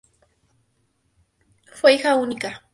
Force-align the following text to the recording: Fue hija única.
Fue 1.75 1.93
hija 1.93 2.15
única. 2.15 2.63